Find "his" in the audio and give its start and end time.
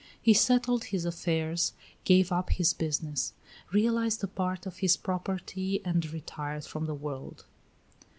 0.85-1.05, 2.49-2.73, 4.79-4.97